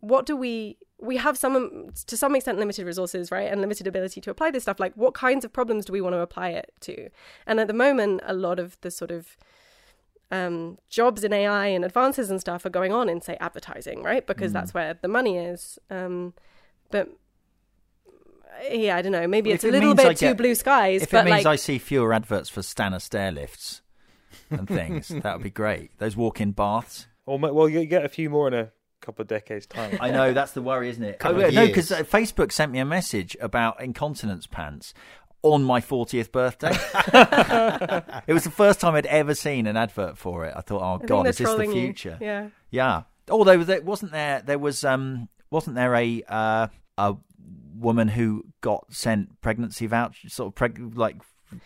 [0.00, 3.50] what do we we have some to some extent limited resources, right?
[3.50, 4.80] And limited ability to apply this stuff.
[4.80, 7.08] Like what kinds of problems do we want to apply it to?
[7.46, 9.36] And at the moment, a lot of the sort of
[10.30, 14.26] um, jobs in AI and advances and stuff are going on in, say, advertising, right?
[14.26, 15.78] Because that's where the money is.
[15.90, 16.34] Um,
[16.90, 17.08] but
[18.70, 19.26] yeah, I don't know.
[19.26, 21.02] Maybe Well, it's a little bit I too get- blue skies.
[21.02, 23.82] If but it means like, I see fewer adverts for Stannah stair lifts
[24.50, 25.96] and things, that would be great.
[25.98, 27.06] Those walk-in baths.
[27.26, 29.96] Or well, you get a few more in a couple of decades' time.
[30.00, 31.18] I know that's the worry, isn't it?
[31.24, 34.92] Oh, no, because uh, Facebook sent me a message about incontinence pants
[35.42, 36.70] on my 40th birthday.
[38.26, 40.54] it was the first time I'd ever seen an advert for it.
[40.56, 41.82] I thought, oh I god, they're is this the trolling you.
[41.82, 42.18] future?
[42.20, 42.48] Yeah.
[42.70, 43.02] Yeah.
[43.30, 47.14] Although there wasn't there there was um wasn't there a uh, a
[47.74, 51.16] woman who got sent pregnancy voucher sort of preg- like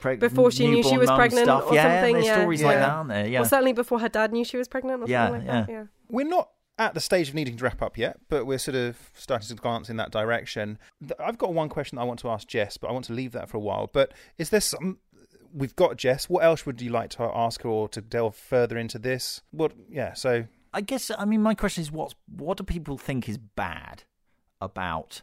[0.01, 1.67] preg- Before she knew she was pregnant stuff.
[1.71, 3.27] or yeah, something, There's yeah, stories like that, aren't there?
[3.27, 3.41] Yeah.
[3.41, 5.73] Well, certainly before her dad knew she was pregnant or Yeah, something like that.
[5.73, 5.79] yeah.
[5.79, 5.85] Yeah.
[6.09, 9.11] We're not at the stage of needing to wrap up yet, but we're sort of
[9.15, 10.79] starting to glance in that direction.
[11.19, 13.49] I've got one question I want to ask Jess, but I want to leave that
[13.49, 13.91] for a while.
[13.93, 14.99] But is there some?
[15.55, 16.29] We've got Jess.
[16.31, 19.43] What else would you like to ask her or to delve further into this?
[19.51, 19.73] What?
[19.91, 20.15] Yeah.
[20.15, 24.05] So I guess I mean my question is what what do people think is bad
[24.61, 25.23] about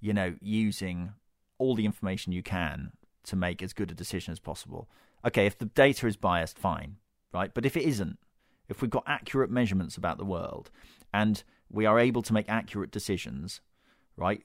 [0.00, 1.14] you know using
[1.58, 2.92] all the information you can
[3.24, 4.88] to make as good a decision as possible.
[5.24, 6.96] Okay, if the data is biased, fine,
[7.32, 7.52] right?
[7.52, 8.18] But if it isn't,
[8.68, 10.70] if we've got accurate measurements about the world
[11.12, 13.60] and we are able to make accurate decisions,
[14.16, 14.42] right,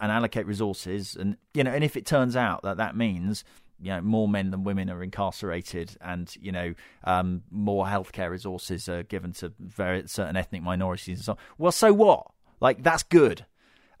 [0.00, 3.44] and allocate resources, and you know, and if it turns out that that means
[3.80, 6.74] you know more men than women are incarcerated, and you know
[7.04, 11.72] um, more healthcare resources are given to very certain ethnic minorities and so on, well,
[11.72, 12.26] so what?
[12.60, 13.46] Like that's good.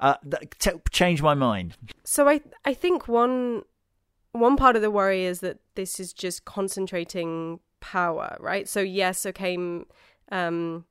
[0.00, 1.76] Uh, that, t- change my mind.
[2.04, 3.62] So I I think one
[4.32, 8.66] one part of the worry is that this is just concentrating power, right?
[8.66, 9.56] So yes, okay,
[10.32, 10.84] um,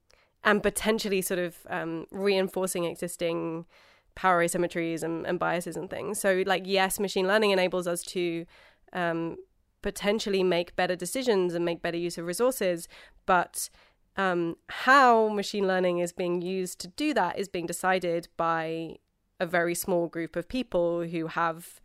[0.43, 3.65] and potentially sort of um, reinforcing existing
[4.13, 6.19] power asymmetries and, and biases and things.
[6.19, 8.45] So like yes, machine learning enables us to
[8.93, 9.37] um,
[9.81, 12.87] potentially make better decisions and make better use of resources,
[13.25, 13.69] but
[14.15, 18.97] um, how machine learning is being used to do that is being decided by
[19.39, 21.81] a very small group of people who have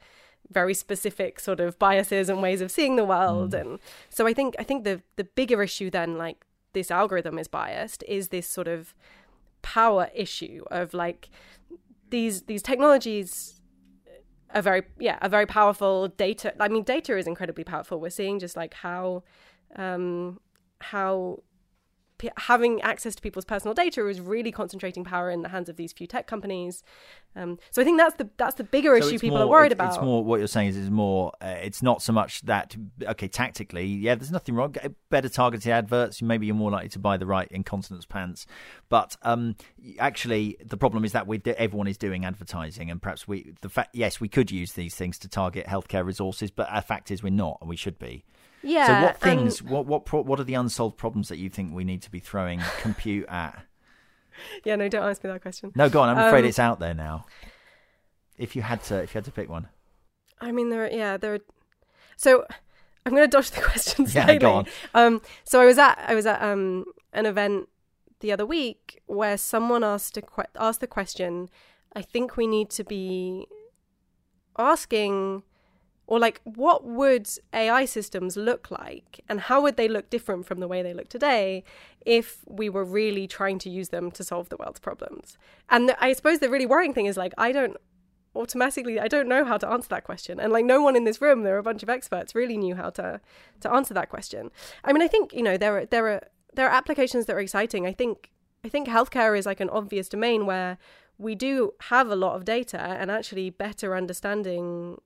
[0.50, 3.54] very specific sort of biases and ways of seeing the world.
[3.54, 7.48] And so i think i think the the bigger issue then like this algorithm is
[7.48, 8.94] biased is this sort of
[9.62, 11.28] power issue of like
[12.11, 13.61] these these technologies
[14.54, 16.08] are very yeah are very powerful.
[16.08, 18.00] Data i mean data is incredibly powerful.
[18.00, 19.22] We're seeing just like how
[19.76, 20.40] um
[20.80, 21.42] how
[22.18, 25.76] p- having access to people's personal data is really concentrating power in the hands of
[25.76, 26.83] these few tech companies.
[27.37, 29.72] Um, so I think that's the that's the bigger So issue people more- are worried
[29.72, 29.94] it's, about.
[29.94, 31.33] It's more what you're saying is, is more.
[31.40, 34.74] Uh, it's not so much that okay, tactically, yeah, there's nothing wrong.
[35.11, 38.46] Better targeted adverts, maybe you're more likely to buy the right incontinence pants.
[38.88, 39.57] But um,
[39.98, 43.94] actually, the problem is that we everyone is doing advertising, and perhaps we the fact
[43.94, 47.31] yes, we could use these things to target healthcare resources, but our fact is we're
[47.31, 48.24] not, and we should be.
[48.68, 48.87] Yeah.
[48.87, 49.62] so what things?
[49.62, 52.20] what what pro- what are the unsolved problems that you think we need to be
[52.20, 53.64] throwing compute at?
[54.64, 55.72] yeah, no, don't ask me that question.
[55.74, 56.09] No, go on.
[56.11, 57.26] I'm afraid Um, it's out there now.
[58.37, 59.68] If you had to, if you had to pick one,
[60.40, 61.35] I mean, there, are, yeah, there.
[61.35, 61.40] Are,
[62.16, 62.44] so
[63.04, 64.66] I'm going to dodge the question Yeah, go on.
[64.94, 67.68] Um, so I was at I was at um an event
[68.20, 71.48] the other week where someone asked a que- asked the question.
[71.94, 73.46] I think we need to be
[74.59, 75.42] asking,
[76.09, 80.59] or like, what would AI systems look like, and how would they look different from
[80.59, 81.62] the way they look today
[82.07, 85.37] if we were really trying to use them to solve the world's problems?
[85.68, 87.77] And I suppose the really worrying thing is like, I don't
[88.37, 90.38] automatically i don't know how to answer that question.
[90.38, 92.77] And like no one in this room there are a bunch of experts really knew
[92.77, 93.21] how to
[93.61, 94.51] to answer that question.
[94.85, 96.23] I mean i think you know there are there are
[96.55, 97.87] there are applications that are exciting.
[97.87, 98.31] I think
[98.64, 100.79] i think healthcare is like an obvious domain where
[101.16, 105.01] we do have a lot of data and actually better understanding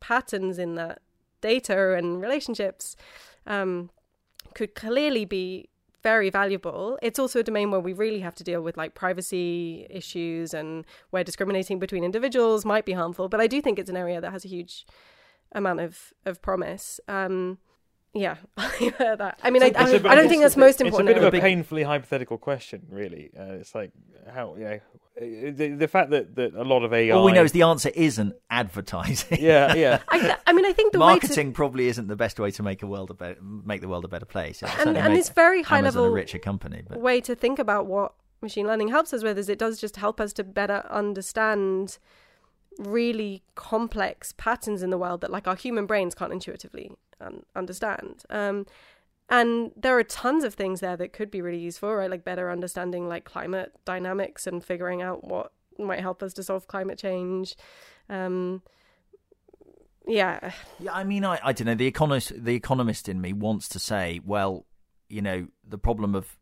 [0.00, 1.00] patterns in that
[1.40, 2.96] data and relationships
[3.46, 3.90] um,
[4.54, 5.68] could clearly be
[6.02, 6.98] very valuable.
[7.02, 10.84] It's also a domain where we really have to deal with like privacy issues and
[11.10, 13.28] where discriminating between individuals might be harmful.
[13.28, 14.86] But I do think it's an area that has a huge
[15.52, 17.00] amount of of promise.
[17.08, 17.58] Um,
[18.14, 19.40] yeah, I'll leave it at that.
[19.42, 21.10] I mean, I, It's bit- I don't think that's bit- most important.
[21.10, 23.30] It's a bit of a painfully hypothetical question, really.
[23.38, 23.90] Uh, it's like
[24.32, 27.14] how you know uh, the, the fact that, that a lot of AI.
[27.14, 29.38] all we know is the answer isn't advertising.
[29.40, 30.00] yeah, yeah.
[30.08, 32.82] I, I mean, I think the way Marketing probably isn't the best way to make
[32.82, 34.62] a world a better, make the world a better place.
[34.62, 37.00] It'll to certainly and, and make this very high Amazon level a richer company, but
[37.00, 40.20] way to think about what machine learning helps us with is it does just help
[40.20, 41.98] us to better understand
[42.78, 48.22] really complex patterns in the world that like our human brains can't intuitively un- understand
[48.30, 48.64] um,
[49.28, 52.10] and there are tons of things there that could be really useful right?
[52.10, 56.66] Like better understanding like climate dynamics and figuring out what might help us to solve
[56.66, 57.56] climate change.
[58.08, 58.62] Um,
[60.06, 60.52] yeah.
[60.80, 61.74] Yeah, I mean, I, I don't know.
[61.74, 64.64] The economist, the economist in me wants to say, well,
[65.08, 66.36] you know, the problem of,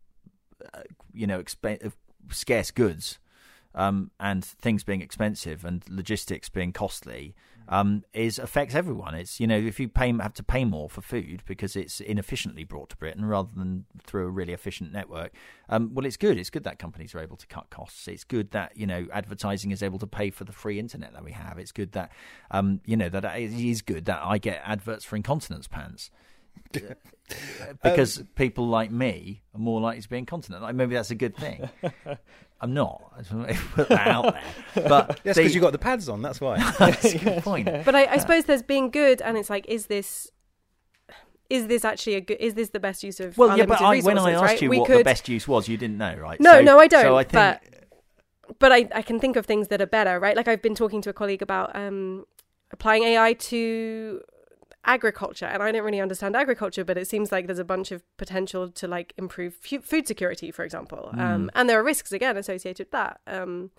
[0.73, 1.97] uh, you know, exp- of
[2.31, 3.19] scarce goods,
[3.75, 7.35] um, and things being expensive and logistics being costly,
[7.69, 9.15] um, is affects everyone.
[9.15, 12.65] It's you know, if you pay have to pay more for food because it's inefficiently
[12.65, 15.33] brought to Britain rather than through a really efficient network.
[15.69, 16.39] Um, well, it's good.
[16.39, 18.07] It's good that companies are able to cut costs.
[18.09, 21.25] It's good that you know advertising is able to pay for the free internet that
[21.25, 21.59] we have.
[21.59, 22.13] It's good that
[22.51, 26.11] um, you know that it is good that I get adverts for incontinence pants.
[27.83, 30.63] because people like me are more likely to be incontinent.
[30.63, 31.69] Like maybe that's a good thing.
[32.61, 33.13] I'm not.
[33.15, 34.35] I just want to put that out
[34.75, 34.89] there.
[34.89, 36.23] But Yes, because you got the pads on.
[36.23, 36.59] That's why.
[36.79, 37.67] that's a good point.
[37.85, 40.31] but I, I suppose there's being good and it's like is this
[41.49, 44.01] is this actually a good is this the best use of Well, yeah, but I,
[44.01, 44.63] when I resources, asked right?
[44.63, 46.41] you we what could the best use was, you didn't know, right?
[46.41, 47.03] No, So- no, I don't.
[47.03, 47.63] So I think but
[48.59, 50.37] but I, I can think of things that are better, right?
[50.37, 52.25] Like I've been talking to a colleague about um,
[52.73, 54.21] applying AI to
[54.87, 58.03] agriculture, and I don't really understand agriculture, but it seems like there's a bunch of
[58.17, 61.11] potential to like improve fu- food security, for example.
[61.15, 61.21] Mm.
[61.21, 63.21] Um, and there are risks again associated with that.
[63.27, 63.71] Um,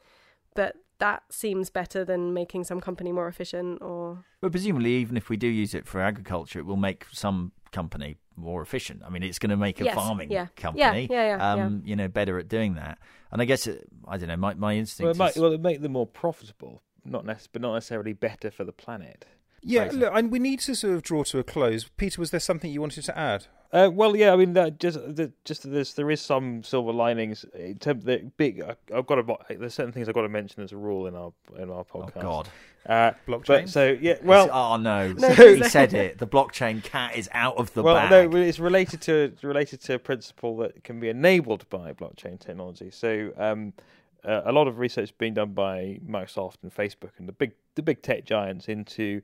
[0.53, 5.29] but that seems better than making some company more efficient or But presumably, even if
[5.29, 9.01] we do use it for agriculture, it will make some company more efficient.
[9.05, 10.47] I mean, it's going to make a Yes, farming yeah.
[10.55, 12.97] company, Yeah, yeah, yeah, um, you know, better at doing that.
[13.31, 14.37] And I guess it, I don't know.
[14.37, 17.49] My my instinct Well, it might, is well, it make them more profitable, not nec-
[17.51, 19.25] but not necessarily better for the planet.
[19.61, 19.97] Yeah, Fraser.
[19.99, 21.89] look, and we need to sort of draw to a close.
[21.97, 23.47] Peter, was there something you wanted to add?
[23.73, 27.45] Uh, well, yeah, I mean, that just the, just there's there is some silver linings.
[27.53, 29.37] In terms of the big, I, I've got to.
[29.57, 32.11] There's certain things I've got to mention as a rule in our in our podcast.
[32.17, 32.49] oh god.
[32.85, 33.45] Uh, Blockchain.
[33.45, 36.17] but so yeah, well, oh no, No, he so- said it.
[36.19, 38.31] The blockchain cat is out of the well, bag.
[38.31, 42.89] no, it's related to related to a principle that can be enabled by blockchain technology.
[42.89, 43.73] So, um,
[44.23, 47.83] uh, a lot of research being done by Microsoft and Facebook and the big the
[47.83, 49.21] big tech giants into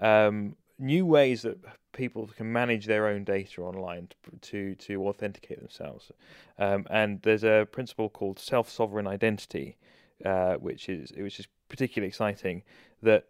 [0.00, 1.58] um, new ways that
[1.92, 6.10] people can manage their own data online to to, to authenticate themselves.
[6.58, 9.76] Um, and there's a principle called self sovereign identity,
[10.24, 12.62] uh, which is which is particularly exciting.
[13.02, 13.26] That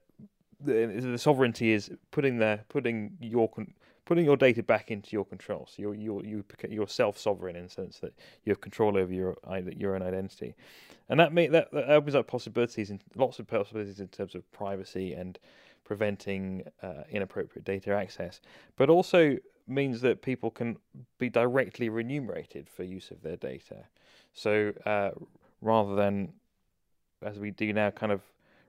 [0.60, 3.50] the, the sovereignty is putting the putting your
[4.04, 5.66] putting your data back into your control.
[5.70, 8.14] So you're you're you you're self sovereign in the sense that
[8.44, 9.36] you have control over your
[9.76, 10.54] your own identity,
[11.08, 14.50] and that may, that, that opens up possibilities and lots of possibilities in terms of
[14.52, 15.38] privacy and
[15.84, 18.40] preventing uh, inappropriate data access,
[18.76, 19.36] but also
[19.66, 20.76] means that people can
[21.18, 23.84] be directly remunerated for use of their data.
[24.32, 25.10] So uh,
[25.60, 26.32] rather than,
[27.22, 28.22] as we do now, kind of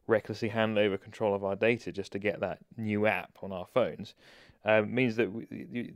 [0.07, 3.65] recklessly hand over control of our data just to get that new app on our
[3.65, 4.13] phones,
[4.65, 5.93] uh, means that we, the,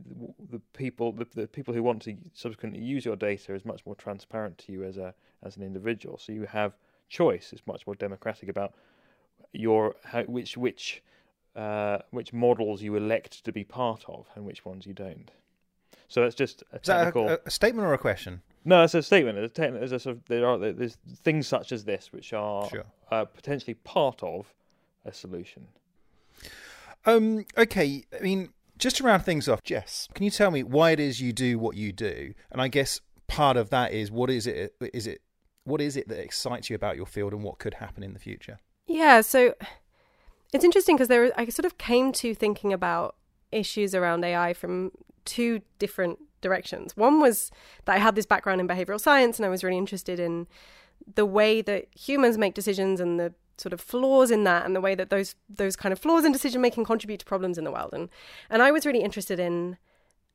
[0.50, 3.96] the, people the, the, people who want to subsequently use your data is much more
[3.96, 6.18] transparent to you as a as an individual.
[6.18, 6.74] So you have
[7.08, 7.52] choice.
[7.52, 8.74] It's much more democratic about
[9.52, 11.02] your how, which which
[11.56, 15.30] uh, which models you elect to be part of and which ones you don't.
[16.06, 17.28] So that's just a technical.
[17.28, 18.42] A, a, statement or a question?
[18.64, 19.38] No, it's a statement.
[19.38, 22.68] It's a, it's a sort of, there are there's things such as this which are
[22.68, 22.84] sure.
[23.10, 24.52] uh, potentially part of
[25.04, 25.66] a solution.
[27.06, 27.46] Um.
[27.56, 28.04] Okay.
[28.16, 31.20] I mean, just to round things off, Jess, can you tell me why it is
[31.20, 32.34] you do what you do?
[32.50, 34.74] And I guess part of that is what is it?
[34.92, 35.20] Is it
[35.64, 38.18] what is it that excites you about your field and what could happen in the
[38.18, 38.58] future?
[38.86, 39.20] Yeah.
[39.20, 39.54] So
[40.52, 43.16] it's interesting because there I sort of came to thinking about
[43.52, 44.90] issues around AI from
[45.24, 46.96] two different directions.
[46.96, 47.50] One was
[47.84, 50.46] that I had this background in behavioral science and I was really interested in
[51.14, 54.80] the way that humans make decisions and the sort of flaws in that and the
[54.80, 57.70] way that those those kind of flaws in decision making contribute to problems in the
[57.70, 57.90] world.
[57.92, 58.08] And
[58.48, 59.76] and I was really interested in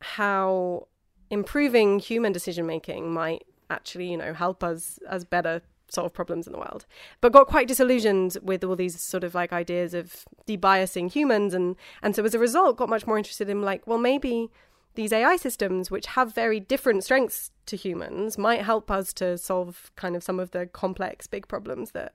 [0.01, 0.87] how
[1.29, 6.53] improving human decision making might actually you know help us as better solve problems in
[6.53, 6.85] the world,
[7.21, 11.75] but got quite disillusioned with all these sort of like ideas of debiasing humans, and
[12.01, 14.49] and so as a result, got much more interested in like, well, maybe
[14.95, 19.91] these AI systems, which have very different strengths to humans, might help us to solve
[19.95, 22.13] kind of some of the complex big problems that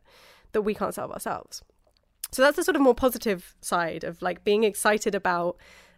[0.52, 1.62] that we can't solve ourselves.
[2.32, 5.56] So that's the sort of more positive side of like being excited about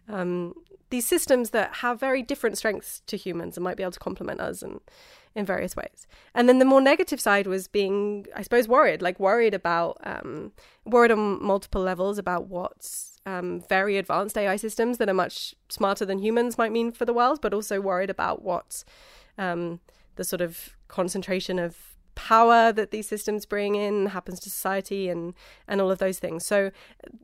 [0.09, 0.53] um,
[0.89, 4.39] these systems that have very different strengths to humans and might be able to complement
[4.39, 4.79] us and
[5.35, 6.07] in various ways.
[6.35, 10.51] And then the more negative side was being, I suppose, worried, like worried about, um,
[10.85, 12.87] worried on multiple levels about what
[13.25, 17.13] um, very advanced AI systems that are much smarter than humans might mean for the
[17.13, 18.83] world, but also worried about what
[19.37, 19.79] um,
[20.15, 25.33] the sort of concentration of power that these systems bring in happens to society and
[25.67, 26.45] and all of those things.
[26.45, 26.71] So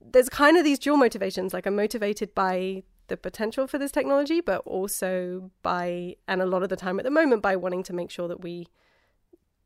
[0.01, 1.53] there's kind of these dual motivations.
[1.53, 6.63] Like I'm motivated by the potential for this technology, but also by, and a lot
[6.63, 8.67] of the time at the moment, by wanting to make sure that we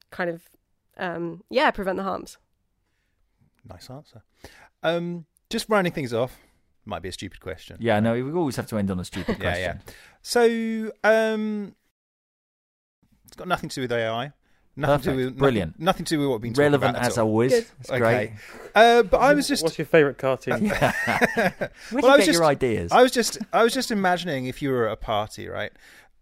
[0.09, 0.49] kind of,
[0.97, 2.37] um, yeah, prevent the harms.
[3.69, 4.23] Nice answer.
[4.81, 6.39] Um, just rounding things off,
[6.85, 7.77] might be a stupid question.
[7.79, 9.61] Yeah, no, we always have to end on a stupid question.
[9.61, 9.93] yeah, yeah.
[10.21, 11.75] So, um,
[13.25, 14.31] it's got nothing to do with AI.
[14.75, 15.03] Nothing Perfect.
[15.03, 15.71] to do with, Brilliant.
[15.73, 17.27] Nothing, nothing to do with what we've been Relevant talking about as at all.
[17.27, 17.51] always.
[17.51, 17.65] Good.
[17.79, 17.99] It's Okay.
[17.99, 18.31] great.
[18.73, 20.67] Uh, but I was just What's your favourite cartoon?
[20.69, 20.93] Where
[21.91, 22.91] Well, do I was get just- your ideas?
[22.91, 25.71] I was just I was just imagining if you were at a party, right?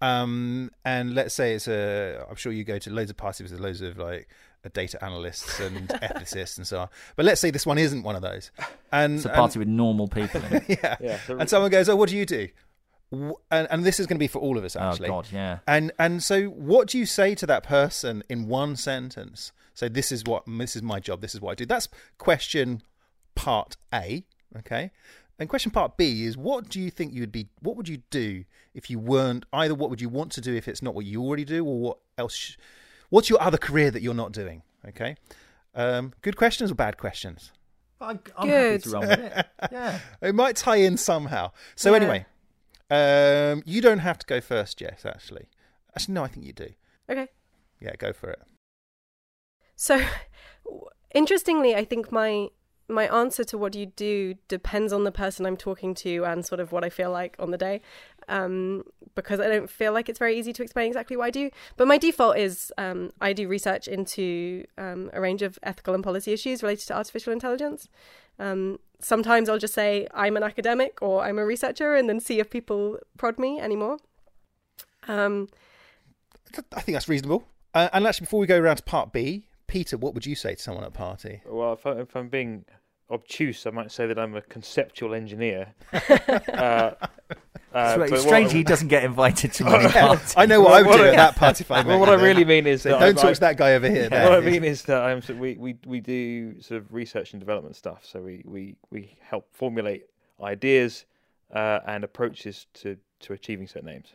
[0.02, 3.62] Um, and let's say it's a I'm sure you go to loads of parties with
[3.62, 4.28] loads of like
[4.66, 6.90] uh, data analysts and ethicists and so on.
[7.16, 8.52] But let's say this one isn't one of those.
[8.92, 10.64] And it's a party with normal people in it.
[10.68, 10.98] yeah.
[11.00, 12.48] Yeah, so- And someone goes, "Oh, what do you do?"
[13.12, 15.10] W- And, and this is going to be for all of us actually.
[15.10, 15.14] Oh.
[15.22, 15.60] God, yeah.
[15.68, 19.52] And and so, what do you say to that person in one sentence?
[19.74, 21.22] So this is what this is my job.
[21.22, 21.66] This is what I do.
[21.66, 22.82] That's question
[23.36, 24.24] part A.
[24.60, 24.92] Okay.
[25.40, 27.48] And question part B is what do you think you would be?
[27.62, 28.44] What would you do
[28.76, 29.74] if you weren't either?
[29.74, 31.98] What would you want to do if it's not what you already do, or what
[32.18, 32.36] else?
[32.36, 32.58] sh-
[33.10, 34.62] What's your other career that you're not doing?
[34.88, 35.16] Okay.
[35.74, 37.52] Um, good questions or bad questions?
[38.00, 38.72] I'm, I'm Good.
[38.72, 39.46] happy to run with it.
[39.72, 40.00] Yeah.
[40.22, 41.52] It might tie in somehow.
[41.76, 41.96] So Yeah.
[41.98, 42.26] anyway,
[42.92, 45.06] um, you don't have to go first, Jess.
[45.06, 45.48] Actually,
[45.96, 46.70] actually, no, I think you do.
[47.10, 47.30] Okay.
[47.80, 48.42] Yeah, go for it.
[49.78, 50.04] So,
[51.16, 52.50] interestingly, I think my
[52.90, 56.46] my answer to what do you do depends on the person I'm talking to and
[56.46, 57.80] sort of what I feel like on the day,
[58.28, 58.84] um,
[59.16, 61.50] because I don't feel like it's very easy to explain exactly what I do.
[61.78, 66.04] But my default is um, I do research into um, a range of ethical and
[66.04, 67.88] policy issues related to artificial intelligence.
[68.38, 72.40] Um, sometimes I'll just say I'm an academic or I'm a researcher, and then see
[72.40, 73.98] if people prod me anymore.
[75.08, 75.50] Um,
[76.74, 77.48] I think that's reasonable.
[77.74, 80.56] Uh, and actually, before we go around to part B, Peter, what would you say
[80.56, 81.42] to someone at a party?
[81.46, 82.66] Well, if, I, if I'm being
[83.12, 85.74] obtuse, I might say that I'm a conceptual engineer.
[85.94, 85.94] uh,
[86.54, 86.94] uh,
[87.94, 90.34] So but it's what- strange he doesn't get invited to many parties.
[90.38, 92.00] I know what Well, I would what do I- at that party if I Well,
[92.00, 94.10] what I really mean is that don't I- talk to that guy over here.
[94.12, 94.30] Yeah.
[94.30, 97.40] What I mean is that I'm so we, we we do sort of research and
[97.40, 98.06] development stuff.
[98.06, 100.06] So we we, we help formulate
[100.42, 101.06] ideas
[101.54, 104.14] uh, and approaches to, to achieving certain aims.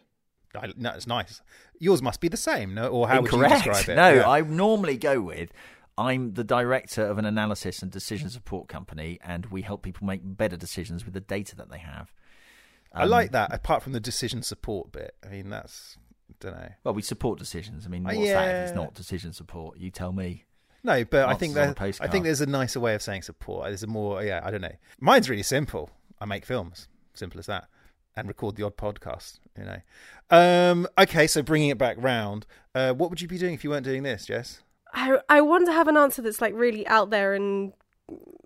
[0.55, 1.43] I, no, it's nice.
[1.79, 2.89] Yours must be the same, no?
[2.89, 3.53] Or how Incorrect.
[3.55, 3.97] would you describe it?
[4.01, 4.29] No, Yeah.
[4.31, 5.51] I normally go with
[5.99, 10.21] I'm the director of an analysis and decision support company, and we help people make
[10.23, 12.13] better decisions with the data that they have.
[12.93, 13.53] I like that.
[13.53, 15.97] Apart from the decision support bit, I mean, that's
[16.31, 16.69] I don't know.
[16.85, 17.87] Well, we support decisions.
[17.87, 19.79] I mean, Uh, what's that if it's not decision support?
[19.79, 20.45] You tell me.
[20.83, 23.67] No, but I think that I think there's a nicer way of saying support.
[23.67, 24.41] There's a more yeah.
[24.45, 24.77] I don't know.
[25.01, 25.91] Mine's really simple.
[26.21, 26.89] I make films.
[27.15, 27.69] Simple as that.
[28.17, 29.41] And record the odd podcast.
[29.59, 29.81] You know.
[30.31, 33.71] Um, okay, so bringing it back round, uh, what would you be doing if you
[33.71, 34.63] weren't doing this, Jess?
[34.93, 37.73] I I want to have an answer that's like really out there and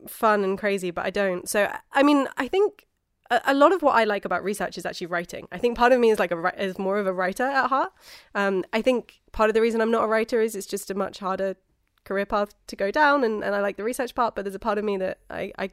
[0.08, 1.48] fun and crazy, but I don't.
[1.48, 2.86] So I mean, I think
[3.30, 5.48] a, a lot of what I like about research is actually writing.
[5.52, 7.92] I think part of me is like a is more of a writer at heart.
[8.34, 10.94] Um, I think part of the reason I'm not a writer is it's just a
[10.94, 11.56] much harder
[12.04, 14.34] career path to go down, and, and I like the research part.
[14.34, 15.70] But there's a part of me that I, I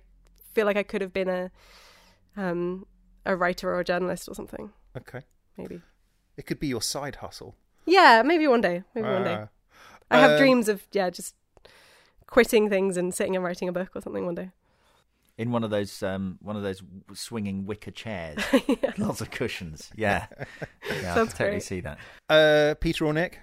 [0.53, 1.51] feel like I could have been a
[2.35, 2.85] um
[3.25, 4.71] a writer or a journalist or something.
[4.95, 5.21] Okay,
[5.57, 5.81] Maybe.
[6.37, 7.55] it could be your side hustle.
[7.85, 8.83] Yeah, maybe one day.
[8.93, 9.47] Maybe one day.
[10.09, 11.35] I have uh, dreams of yeah, just
[12.25, 14.51] quitting things and sitting and writing a book or something one day.
[15.37, 16.81] In one of those, um, one of those
[17.13, 18.39] swinging wicker chairs,
[18.97, 19.91] lots of cushions.
[19.95, 21.63] Yeah, yeah, I Sounds can totally great.
[21.63, 21.99] see that.
[22.27, 23.39] Uh, Peter or Nick?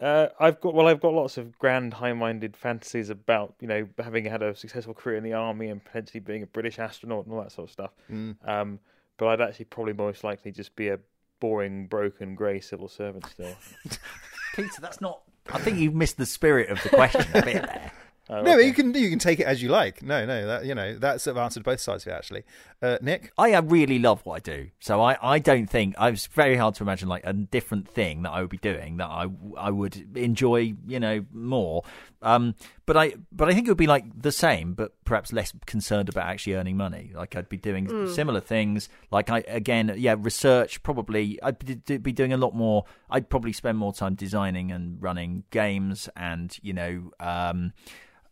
[0.00, 4.24] Uh, I've got well, I've got lots of grand, high-minded fantasies about you know having
[4.24, 7.42] had a successful career in the army and potentially being a British astronaut and all
[7.42, 7.90] that sort of stuff.
[8.10, 8.36] Mm.
[8.46, 8.78] Um,
[9.16, 10.98] but I'd actually probably most likely just be a
[11.40, 13.54] boring, broken, grey civil servant still.
[14.54, 15.22] Peter, that's not.
[15.52, 17.92] I think you've missed the spirit of the question a bit there.
[18.28, 18.66] Oh, No, okay.
[18.66, 20.02] you can you can take it as you like.
[20.02, 22.42] No, no, that you know that sort of answered both sides of it actually.
[22.82, 26.10] Uh, Nick, I uh, really love what I do, so I, I don't think I
[26.10, 29.06] was very hard to imagine like a different thing that I would be doing that
[29.06, 31.84] I I would enjoy, you know, more.
[32.26, 32.54] Um,
[32.86, 36.08] but I but I think it would be like the same, but perhaps less concerned
[36.08, 37.12] about actually earning money.
[37.14, 38.88] Like I'd be doing similar things.
[39.10, 41.38] Like I again, yeah, research probably.
[41.42, 42.84] I'd be- be doing a lot more.
[43.08, 47.10] I'd probably spend more time designing and running games, and you know.
[47.20, 47.72] Um,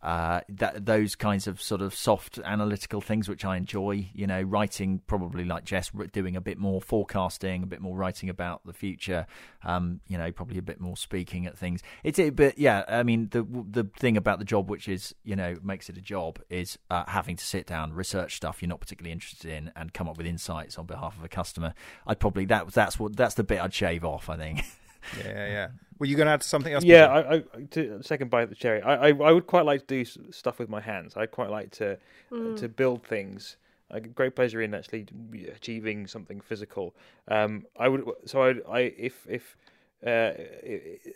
[0.05, 4.07] uh, that those kinds of sort of soft analytical things which I enjoy.
[4.13, 8.29] You know, writing probably like Jess, doing a bit more forecasting, a bit more writing
[8.29, 9.25] about the future.
[9.63, 11.81] Um, you know, probably a bit more speaking at things.
[12.03, 15.35] It's it, but yeah, I mean the the thing about the job which is you
[15.35, 18.81] know makes it a job is uh, having to sit down, research stuff you're not
[18.81, 21.73] particularly interested in, and come up with insights on behalf of a customer.
[22.05, 24.29] I'd probably that that's what that's the bit I'd shave off.
[24.29, 24.65] I think.
[25.17, 25.67] yeah, yeah.
[25.99, 26.83] Were you going to add something else?
[26.83, 27.45] Yeah, Peter?
[27.55, 28.81] I, I to second bite of the cherry.
[28.81, 31.15] I, I I would quite like to do stuff with my hands.
[31.15, 31.97] I'd quite like to
[32.57, 33.57] to build things.
[33.91, 35.05] I get great pleasure in actually
[35.55, 36.95] achieving something physical.
[37.27, 39.55] Um, I would so I I if if
[40.05, 40.31] uh,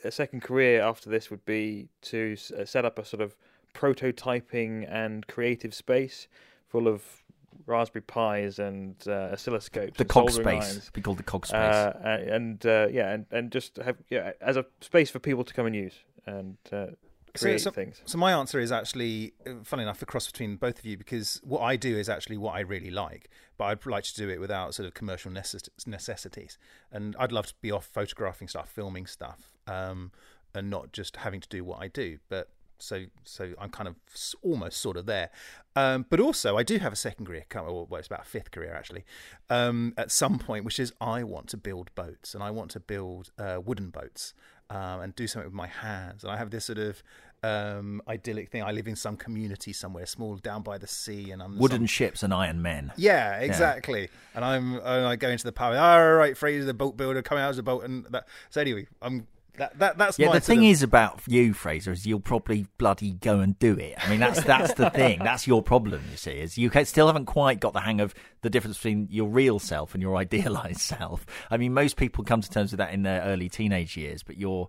[0.04, 3.36] a second career after this would be to uh, set up a sort of
[3.74, 6.28] prototyping and creative space
[6.68, 7.24] full of
[7.66, 9.96] Raspberry Pis and uh, oscilloscopes.
[9.96, 10.46] The and cog space.
[10.46, 10.90] irons.
[10.92, 11.58] Be called the cog space.
[11.58, 15.54] Uh, and uh, yeah, and, and just have yeah as a space for people to
[15.54, 15.96] come and use
[16.26, 16.88] and uh,
[17.36, 18.02] So- create so- things.
[18.06, 21.40] So my answer is actually, uh, funny enough, the cross between both of you because
[21.44, 24.40] what I do is actually what I really like, but I'd like to do it
[24.40, 26.58] without sort of commercial necess- necessities.
[26.92, 30.12] And I'd love to be off photographing stuff, filming stuff, um,
[30.56, 32.18] and not just having to do what I do.
[32.30, 32.50] But
[32.80, 33.96] so so I'm kind of
[34.42, 35.30] almost sort of there.
[35.76, 38.74] Um, but also I do have a second career, well, it's about a fifth career
[38.74, 39.06] actually,
[39.50, 42.80] um, at some point, which is I want to build boats and I want to
[42.80, 44.34] build uh, wooden boats
[44.70, 46.24] um, and do something with my hands.
[46.24, 47.02] And I have this sort of
[47.42, 48.62] um, idyllic thing.
[48.64, 51.86] I live in some community somewhere, small, down by the sea, and I'm Wooden some-
[51.88, 52.92] ships and iron men.
[52.98, 54.10] yeah, exactly.
[54.36, 55.78] And I'm and I go into the power.
[55.78, 58.28] All right, Fraser, the boat builder, coming out as a boat, and that.
[58.50, 59.26] So anyway, I'm
[59.60, 62.66] that that that's Yeah, my the thing of- is about you, Fraser, is you'll probably
[62.78, 63.94] bloody go and do it.
[64.04, 65.20] I mean, that's that's the thing.
[65.24, 66.02] That's your problem.
[66.12, 69.30] You see, is you still haven't quite got the hang of the difference between your
[69.30, 71.26] real self and your idealized self.
[71.52, 74.38] I mean, most people come to terms with that in their early teenage years, but
[74.38, 74.68] you're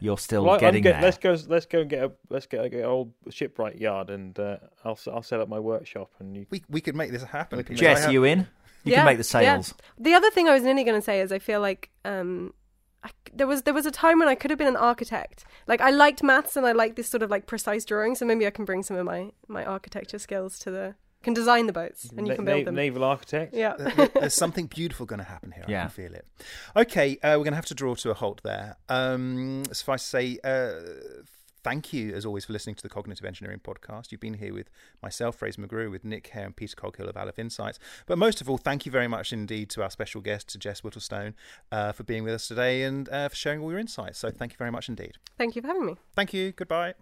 [0.00, 1.02] you're still Well, I- getting get- there.
[1.02, 1.36] Let's go.
[1.46, 4.56] Let's go and get a let's get a, get an old shipwright yard, and uh,
[4.84, 6.46] I'll s- I'll set up my workshop, and you.
[6.50, 7.64] we we could make this happen.
[7.74, 8.48] Jess, have- you in?
[8.84, 9.62] You Yeah, can make the yeah.
[10.00, 12.52] The other thing I was nearly going to say is I feel like um,
[13.04, 15.44] I, there was there was a time when I could have been an architect.
[15.66, 18.14] Like I liked maths and I liked this sort of like precise drawing.
[18.14, 21.66] So maybe I can bring some of my my architecture skills to the can design
[21.68, 22.74] the boats and you can build na- them.
[22.74, 23.54] Naval architect.
[23.54, 23.74] Yeah.
[24.14, 25.64] There's something beautiful going to happen here.
[25.68, 25.80] I Yeah.
[25.82, 26.26] can feel it.
[26.74, 28.76] Okay, uh, we're going to have to draw to a halt there.
[28.88, 30.72] Um, suffice to say, uh,
[31.62, 34.10] thank you as always for listening to the Cognitive Engineering Podcast.
[34.10, 34.70] You've been here with
[35.02, 37.78] myself, Fraser McGrew, with Nick Hare and Peter Coghill of Aleph Insights.
[38.06, 40.82] But most of all, thank you very much indeed to our special guest, to Jess
[40.82, 41.34] Whittlestone,
[41.70, 44.18] uh, for being with us today and uh, for sharing all your insights.
[44.18, 45.18] So thank you very much indeed.
[45.38, 45.96] Thank you for having me.
[46.14, 46.52] Thank you.
[46.52, 46.94] Goodbye.